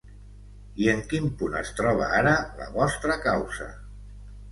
[0.85, 2.31] I en quin punt es troba ara
[2.63, 3.69] la vostra causa?